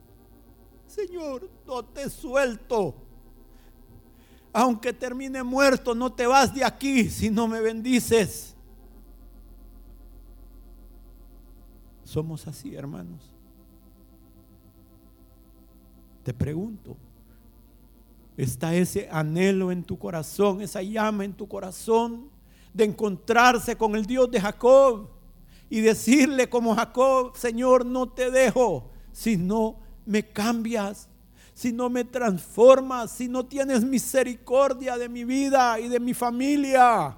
[0.89, 2.95] Señor, no te suelto.
[4.53, 8.55] Aunque termine muerto, no te vas de aquí si no me bendices.
[12.03, 13.33] Somos así, hermanos.
[16.23, 16.97] Te pregunto,
[18.37, 22.31] ¿está ese anhelo en tu corazón, esa llama en tu corazón
[22.73, 25.16] de encontrarse con el Dios de Jacob
[25.69, 31.09] y decirle como Jacob, Señor, no te dejo si no me cambias,
[31.55, 37.17] si no me transformas, si no tienes misericordia de mi vida y de mi familia?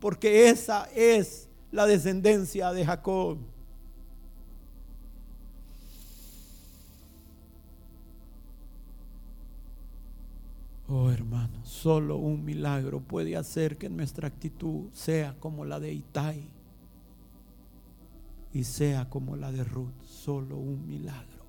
[0.00, 3.38] Porque esa es la descendencia de Jacob.
[10.88, 16.48] Oh hermano, solo un milagro puede hacer que nuestra actitud sea como la de Itai
[18.52, 21.44] y sea como la de Ruth, solo un milagro.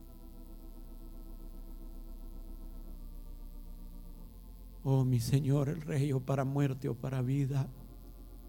[4.84, 7.68] Oh mi Señor, el rey, o para muerte o para vida,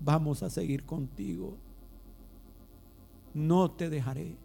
[0.00, 1.58] vamos a seguir contigo.
[3.34, 4.36] No te dejaré.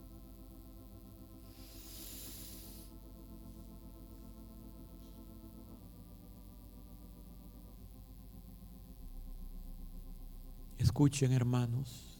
[10.83, 12.19] Escuchen, hermanos.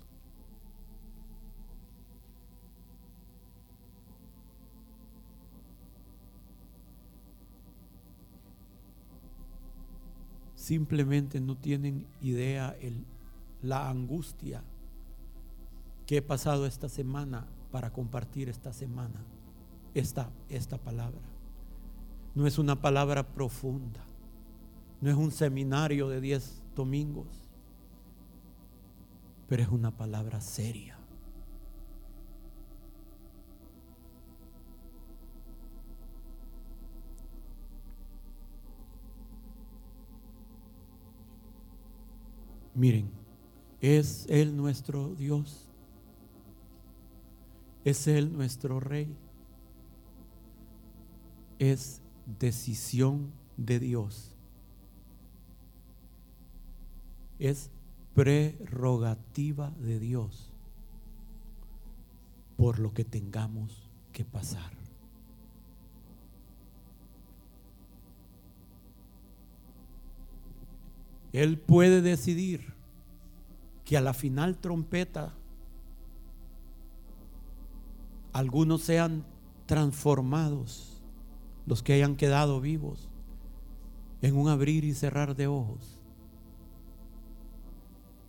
[10.56, 12.74] Simplemente no tienen idea
[13.62, 14.64] la angustia
[16.06, 19.26] que he pasado esta semana para compartir esta semana
[19.94, 21.20] esta, esta palabra.
[22.34, 24.06] No es una palabra profunda,
[25.02, 27.43] no es un seminario de 10 domingos
[29.54, 30.98] pero es una palabra seria.
[42.74, 43.12] Miren,
[43.80, 45.70] es Él nuestro Dios.
[47.86, 49.16] Es Él nuestro Rey.
[51.60, 52.02] Es
[52.40, 54.36] decisión de Dios.
[57.38, 57.70] Es
[58.14, 60.52] prerrogativa de Dios
[62.56, 64.72] por lo que tengamos que pasar.
[71.32, 72.76] Él puede decidir
[73.86, 75.34] que a la final trompeta
[78.34, 79.26] algunos sean
[79.66, 81.02] transformados,
[81.66, 83.10] los que hayan quedado vivos,
[84.22, 86.03] en un abrir y cerrar de ojos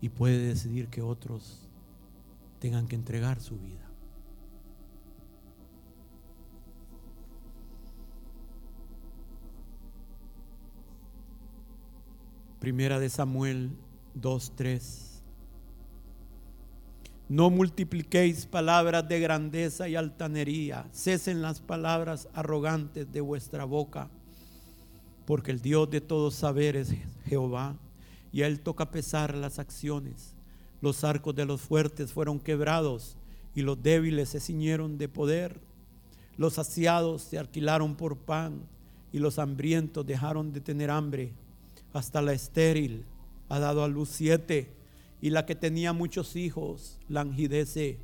[0.05, 1.67] y puede decidir que otros
[2.59, 3.91] tengan que entregar su vida.
[12.61, 13.79] Primera de Samuel
[14.15, 15.23] 2:3.
[17.31, 24.11] No multipliquéis palabras de grandeza y altanería, cesen las palabras arrogantes de vuestra boca,
[25.25, 27.79] porque el Dios de todos saberes es Jehová
[28.35, 30.35] y a él toca pesar las acciones.
[30.81, 33.17] Los arcos de los fuertes fueron quebrados
[33.55, 35.61] y los débiles se ciñeron de poder.
[36.37, 38.63] Los saciados se alquilaron por pan
[39.13, 41.33] y los hambrientos dejaron de tener hambre.
[41.93, 43.05] Hasta la estéril
[43.49, 44.73] ha dado a luz siete
[45.21, 48.01] y la que tenía muchos hijos languidece.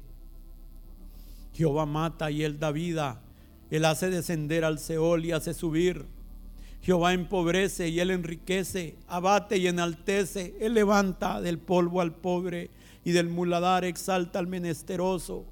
[1.54, 3.20] Jehová mata y él da vida.
[3.68, 6.06] Él hace descender al Seol y hace subir.
[6.82, 12.70] Jehová empobrece y él enriquece, abate y enaltece, él levanta del polvo al pobre
[13.04, 15.44] y del muladar exalta al menesteroso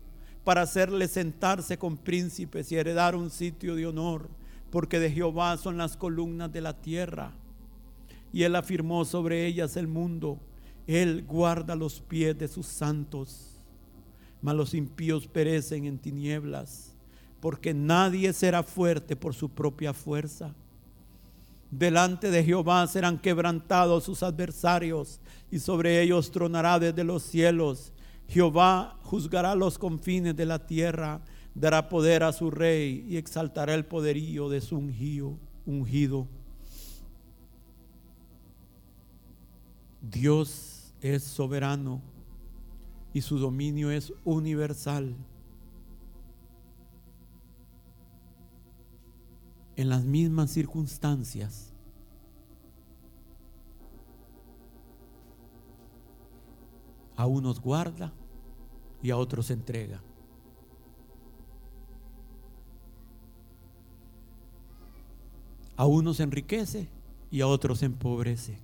[0.44, 4.30] para hacerle sentarse con príncipes y heredar un sitio de honor,
[4.70, 7.32] porque de Jehová son las columnas de la tierra
[8.32, 10.38] y él afirmó sobre ellas el mundo.
[10.86, 13.60] Él guarda los pies de sus santos,
[14.40, 16.94] mas los impíos perecen en tinieblas,
[17.40, 20.54] porque nadie será fuerte por su propia fuerza
[21.70, 27.92] Delante de Jehová serán quebrantados sus adversarios y sobre ellos tronará desde los cielos.
[28.26, 31.20] Jehová juzgará los confines de la tierra,
[31.54, 36.26] dará poder a su rey y exaltará el poderío de su ungido.
[40.00, 42.00] Dios es soberano
[43.12, 45.14] y su dominio es universal.
[49.78, 51.72] En las mismas circunstancias,
[57.14, 58.12] a unos guarda
[59.04, 60.02] y a otros entrega.
[65.76, 66.88] A unos enriquece
[67.30, 68.58] y a otros empobrece.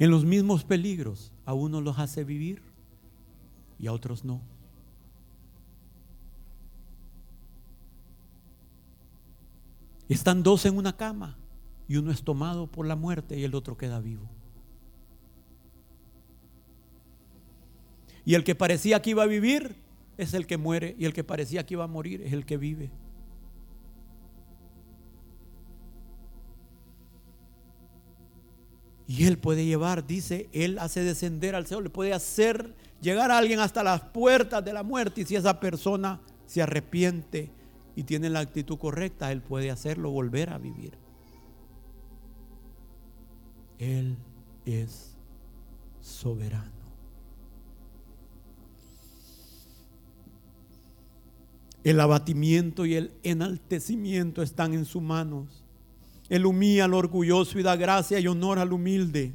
[0.00, 2.64] En los mismos peligros, a unos los hace vivir
[3.78, 4.53] y a otros no.
[10.08, 11.38] Están dos en una cama
[11.88, 14.28] y uno es tomado por la muerte y el otro queda vivo.
[18.24, 19.76] Y el que parecía que iba a vivir
[20.16, 22.56] es el que muere y el que parecía que iba a morir es el que
[22.56, 22.90] vive.
[29.06, 33.38] Y Él puede llevar, dice, Él hace descender al cielo, le puede hacer llegar a
[33.38, 35.20] alguien hasta las puertas de la muerte.
[35.20, 37.50] Y si esa persona se arrepiente
[37.96, 40.98] y tiene la actitud correcta, Él puede hacerlo volver a vivir.
[43.78, 44.16] Él
[44.64, 45.16] es
[46.00, 46.72] soberano.
[51.82, 55.62] El abatimiento y el enaltecimiento están en sus manos.
[56.30, 59.34] Él humilla al orgulloso y da gracia y honor al humilde.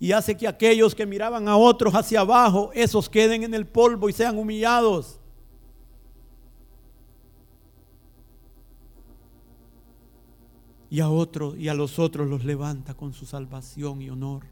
[0.00, 4.08] Y hace que aquellos que miraban a otros hacia abajo, esos queden en el polvo
[4.08, 5.20] y sean humillados.
[10.94, 14.44] Y a otros y a los otros los levanta con su salvación y honor.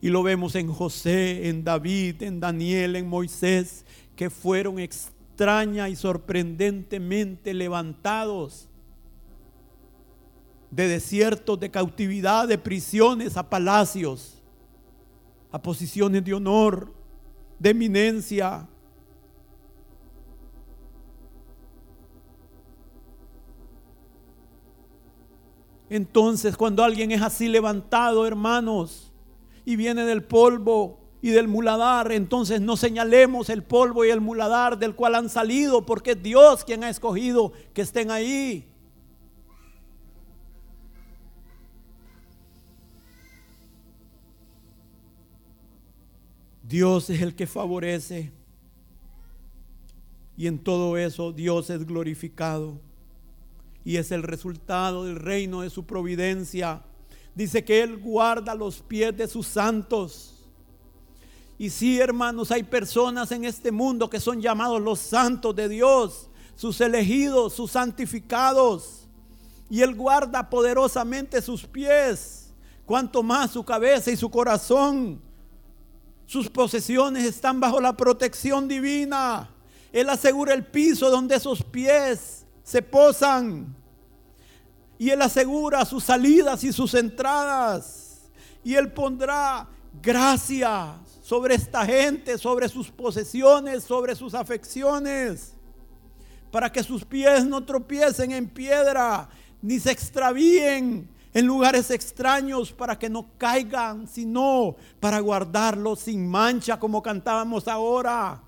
[0.00, 3.84] Y lo vemos en José, en David, en Daniel, en Moisés,
[4.14, 8.68] que fueron extraña y sorprendentemente levantados
[10.70, 14.40] de desiertos, de cautividad, de prisiones a palacios,
[15.50, 16.94] a posiciones de honor,
[17.58, 18.68] de eminencia.
[25.88, 29.12] Entonces, cuando alguien es así levantado, hermanos,
[29.64, 34.78] y viene del polvo, y del muladar, entonces no señalemos el polvo y el muladar
[34.78, 38.68] del cual han salido, porque es Dios quien ha escogido que estén ahí.
[46.62, 48.32] Dios es el que favorece.
[50.36, 52.80] Y en todo eso Dios es glorificado.
[53.86, 56.82] Y es el resultado del reino de su providencia.
[57.34, 60.36] Dice que Él guarda los pies de sus santos
[61.58, 66.28] y sí, hermanos, hay personas en este mundo que son llamados los santos de Dios,
[66.54, 69.08] sus elegidos, sus santificados.
[69.70, 72.52] Y Él guarda poderosamente sus pies,
[72.84, 75.20] cuanto más su cabeza y su corazón.
[76.26, 79.48] Sus posesiones están bajo la protección divina.
[79.92, 83.74] Él asegura el piso donde esos pies se posan.
[84.98, 88.28] Y Él asegura sus salidas y sus entradas.
[88.64, 89.68] Y Él pondrá
[90.02, 95.54] gracia sobre esta gente, sobre sus posesiones, sobre sus afecciones,
[96.50, 99.28] para que sus pies no tropiecen en piedra,
[99.62, 106.80] ni se extravíen en lugares extraños, para que no caigan, sino para guardarlos sin mancha,
[106.80, 108.42] como cantábamos ahora.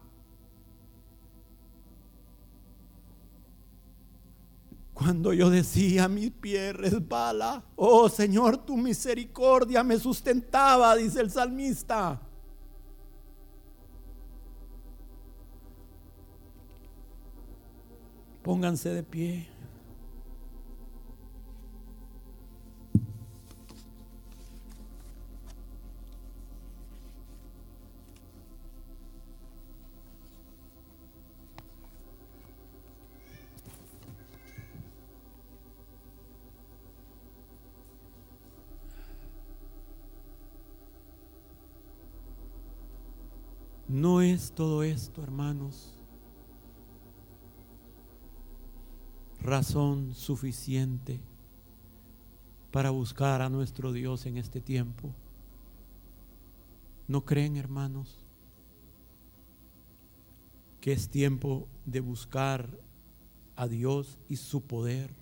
[4.99, 12.21] Cuando yo decía, mi pie resbala, oh Señor, tu misericordia me sustentaba, dice el salmista.
[18.43, 19.58] Pónganse de pie.
[44.59, 45.95] Todo esto, hermanos,
[49.41, 51.21] razón suficiente
[52.73, 55.15] para buscar a nuestro Dios en este tiempo.
[57.07, 58.27] ¿No creen, hermanos,
[60.81, 62.81] que es tiempo de buscar
[63.55, 65.15] a Dios y su poder.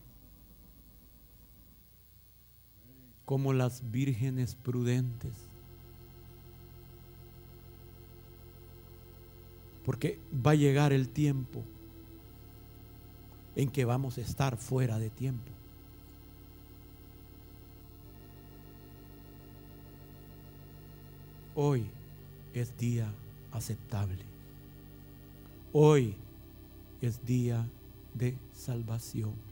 [3.26, 5.46] Como las vírgenes prudentes.
[9.87, 11.62] Porque va a llegar el tiempo
[13.55, 15.53] en que vamos a estar fuera de tiempo.
[21.55, 21.87] Hoy
[22.53, 23.07] es día
[23.53, 24.24] aceptable.
[25.72, 26.16] Hoy
[27.01, 27.64] es día
[28.12, 29.46] de salvación.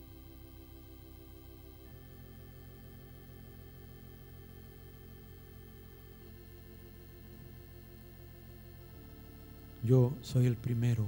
[9.84, 11.06] Yo soy el primero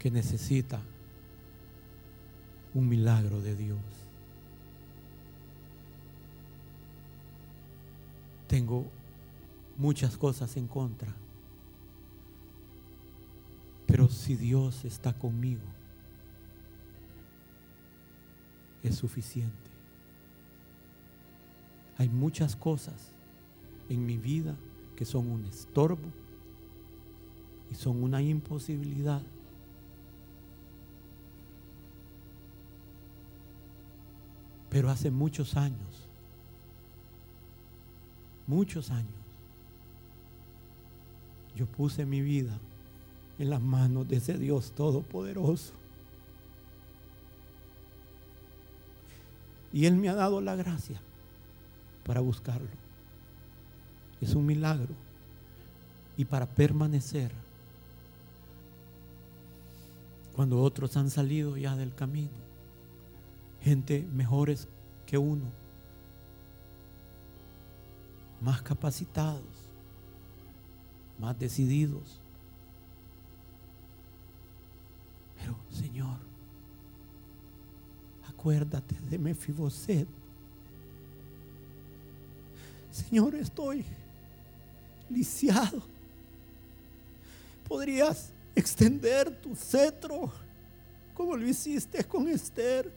[0.00, 0.80] que necesita
[2.74, 3.78] un milagro de Dios.
[8.48, 8.84] Tengo
[9.76, 11.14] muchas cosas en contra.
[13.86, 15.62] Pero si Dios está conmigo,
[18.82, 19.52] es suficiente.
[21.96, 23.12] Hay muchas cosas
[23.88, 24.54] en mi vida
[24.96, 26.08] que son un estorbo
[27.70, 29.22] y son una imposibilidad.
[34.70, 36.06] Pero hace muchos años,
[38.46, 39.08] muchos años,
[41.56, 42.56] yo puse mi vida
[43.38, 45.72] en las manos de ese Dios todopoderoso.
[49.72, 51.00] Y Él me ha dado la gracia
[52.04, 52.68] para buscarlo.
[54.20, 54.94] Es un milagro.
[56.16, 57.30] Y para permanecer
[60.38, 62.30] cuando otros han salido ya del camino.
[63.60, 64.68] Gente mejores
[65.04, 65.42] que uno.
[68.40, 69.42] Más capacitados
[71.18, 72.20] más decididos.
[75.40, 76.20] Pero, Señor,
[78.28, 80.06] acuérdate de Mefiboset.
[82.92, 83.84] Señor, estoy
[85.10, 85.82] lisiado.
[87.66, 90.32] Podrías extender tu cetro
[91.14, 92.90] como lo hiciste con Esther.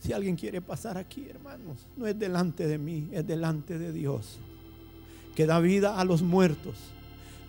[0.00, 4.38] Si alguien quiere pasar aquí, hermanos, no es delante de mí, es delante de Dios,
[5.34, 6.76] que da vida a los muertos.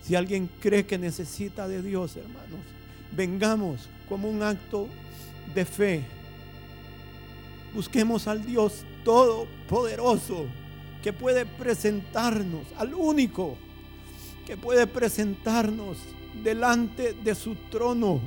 [0.03, 2.59] Si alguien cree que necesita de Dios, hermanos,
[3.15, 4.87] vengamos como un acto
[5.53, 6.03] de fe.
[7.73, 10.45] Busquemos al Dios todopoderoso
[11.01, 13.57] que puede presentarnos, al único
[14.51, 15.97] que puede presentarnos
[16.43, 18.19] delante de su trono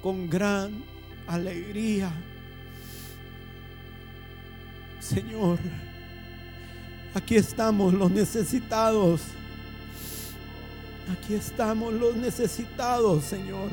[0.00, 0.84] con gran
[1.26, 2.12] alegría
[5.00, 5.58] Señor,
[7.12, 9.22] aquí estamos los necesitados.
[11.12, 13.68] Aquí estamos los necesitados, Señor.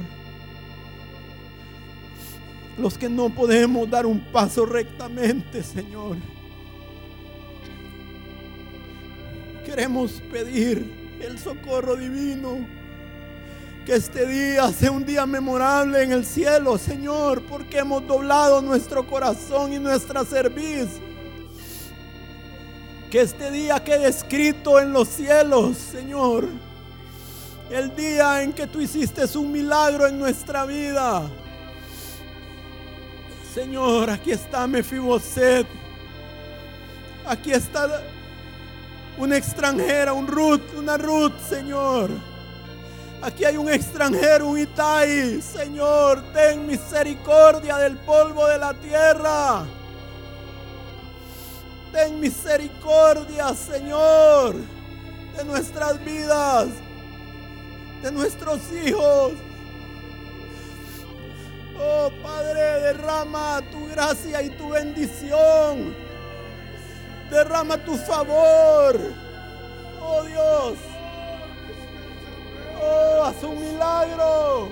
[2.80, 6.18] Los que no podemos dar un paso rectamente, Señor.
[9.64, 12.66] Queremos pedir el socorro divino.
[13.86, 19.08] Que este día sea un día memorable en el cielo, Señor, porque hemos doblado nuestro
[19.08, 20.88] corazón y nuestra cerviz
[23.12, 26.48] que este día quede escrito en los cielos, Señor.
[27.70, 31.30] El día en que tú hiciste un milagro en nuestra vida.
[33.54, 35.68] Señor, aquí está Mefiboset.
[37.26, 38.02] Aquí está
[39.18, 42.10] una extranjera, un Ruth, una Ruth, Señor.
[43.22, 45.42] Aquí hay un extranjero, un Itai.
[45.42, 49.64] Señor, ten misericordia del polvo de la tierra.
[51.92, 54.56] Ten misericordia, Señor,
[55.38, 56.70] de nuestras vidas,
[58.02, 59.34] de nuestros hijos.
[61.78, 66.01] Oh Padre, derrama tu gracia y tu bendición.
[67.32, 69.00] Derrama tu favor.
[70.02, 70.78] Oh Dios.
[72.84, 74.70] Oh, haz un milagro.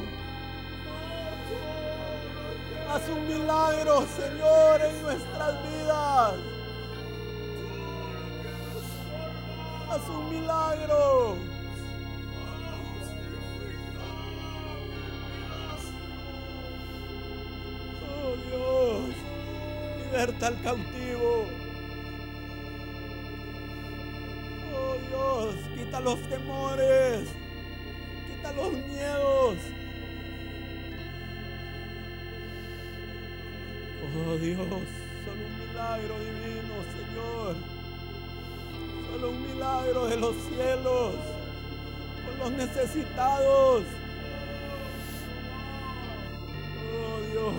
[2.91, 6.59] Haz un milagro, Señor, en nuestras vidas.
[9.89, 11.37] haz un milagro.
[18.05, 19.15] Oh Dios,
[20.03, 21.68] liberta al cautivo.
[24.79, 27.27] Oh Dios, quita los temores,
[28.27, 29.55] quita los miedos.
[34.15, 37.55] Oh Dios, solo un milagro divino, Señor.
[39.11, 41.15] Solo un milagro de los cielos,
[42.25, 43.83] por los necesitados.
[46.95, 47.53] Oh Dios,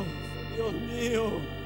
[0.57, 1.60] Dios mío.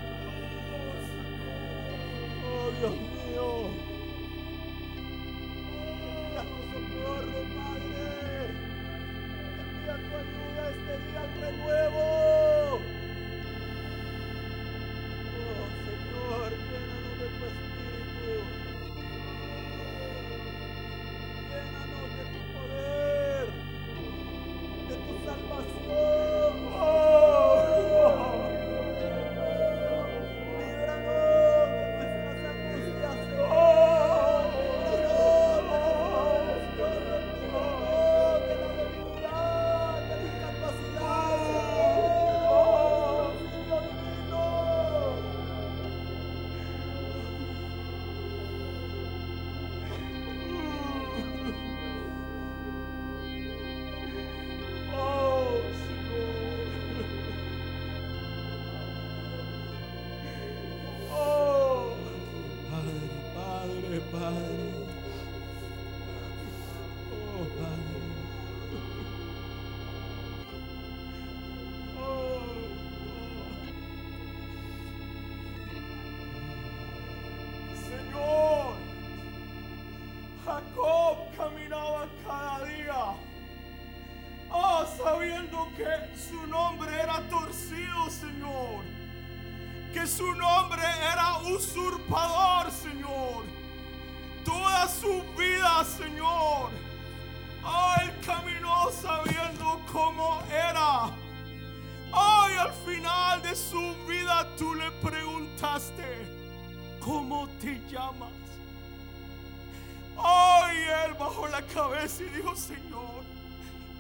[112.23, 113.25] Dijo, Señor,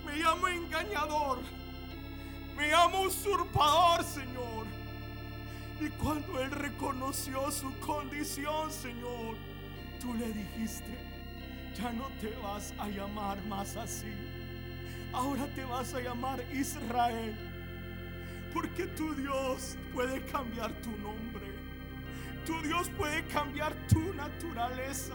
[0.07, 1.41] me llamo engañador,
[2.57, 4.67] me llamo usurpador, Señor.
[5.81, 9.37] Y cuando él reconoció su condición, Señor,
[10.01, 10.97] tú le dijiste,
[11.75, 14.13] ya no te vas a llamar más así.
[15.13, 17.37] Ahora te vas a llamar Israel.
[18.53, 21.53] Porque tu Dios puede cambiar tu nombre.
[22.47, 25.15] Tu Dios puede cambiar tu naturaleza.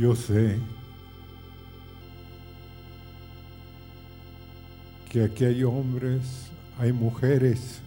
[0.00, 0.58] Yo sé
[5.10, 7.82] que aquí hay hombres, hay mujeres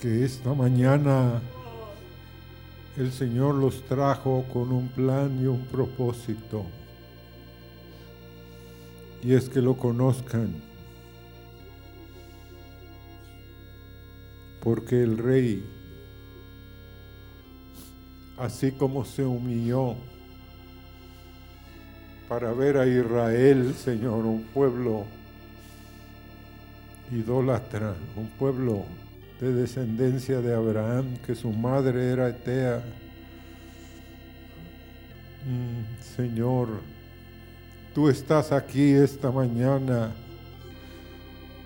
[0.00, 1.42] que esta mañana
[2.96, 6.64] el Señor los trajo con un plan y un propósito.
[9.22, 10.54] Y es que lo conozcan.
[14.62, 15.77] Porque el rey,
[18.38, 19.94] así como se humilló
[22.28, 25.04] para ver a Israel, Señor, un pueblo
[27.10, 28.84] idólatra, un pueblo
[29.40, 32.82] de descendencia de Abraham, que su madre era Etea.
[35.46, 36.68] Mm, Señor,
[37.94, 40.12] tú estás aquí esta mañana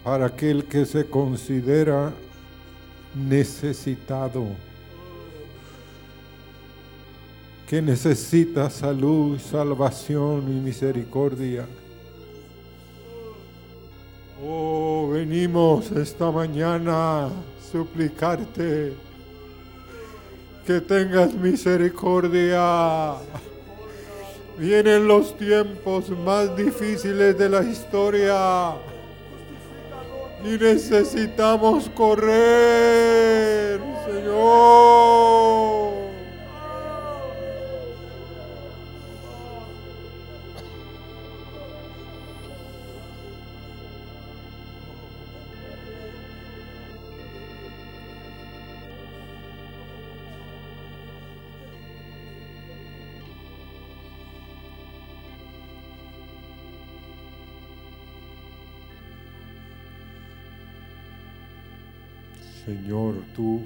[0.04, 2.12] para aquel que se considera
[3.14, 4.46] necesitado,
[7.72, 11.64] que necesita salud, salvación y misericordia.
[14.44, 17.30] Oh, venimos esta mañana a
[17.72, 18.92] suplicarte
[20.66, 23.14] que tengas misericordia.
[24.58, 28.74] Vienen los tiempos más difíciles de la historia
[30.44, 35.21] y necesitamos correr, Señor.
[63.34, 63.62] Tú.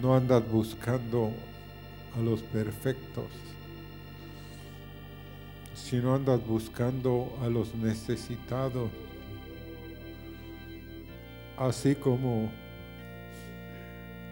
[0.00, 1.32] No andas buscando
[2.16, 3.26] a los perfectos,
[5.74, 8.90] sino andas buscando a los necesitados,
[11.56, 12.50] así como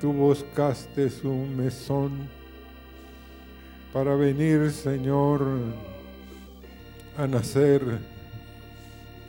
[0.01, 2.29] tú buscaste un mesón
[3.93, 5.47] para venir, Señor,
[7.17, 8.20] a nacer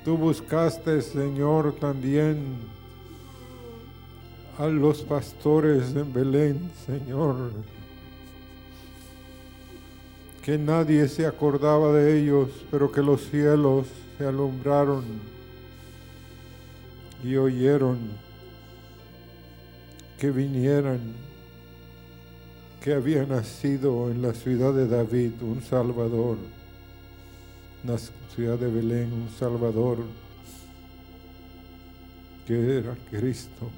[0.03, 2.57] Tú buscaste, Señor, también
[4.57, 7.51] a los pastores en Belén, Señor,
[10.43, 13.85] que nadie se acordaba de ellos, pero que los cielos
[14.17, 15.03] se alumbraron
[17.23, 17.99] y oyeron
[20.17, 20.99] que vinieran,
[22.83, 26.37] que había nacido en la ciudad de David un Salvador
[27.83, 27.97] la
[28.35, 29.97] ciudad de Belén, un Salvador
[32.45, 33.69] que era Cristo.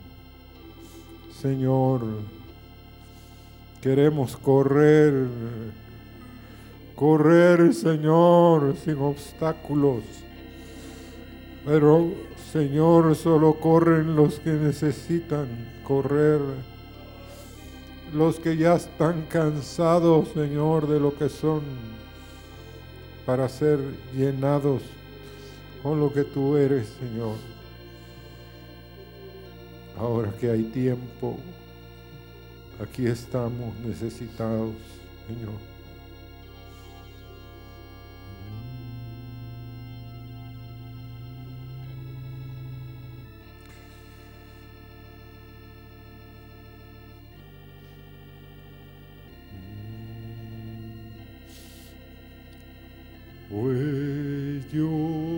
[1.42, 2.02] Señor,
[3.82, 5.28] queremos correr,
[6.96, 10.04] correr, Señor, sin obstáculos.
[11.66, 12.12] Pero,
[12.52, 15.48] Señor, solo corren los que necesitan
[15.86, 16.42] correr.
[18.14, 21.62] Los que ya están cansados, Señor, de lo que son
[23.26, 23.80] para ser
[24.14, 24.82] llenados
[25.82, 27.36] con lo que tú eres, Señor.
[29.98, 31.38] Ahora que hay tiempo,
[32.82, 34.74] aquí estamos necesitados,
[35.28, 35.73] Señor.
[53.54, 55.33] Pues yo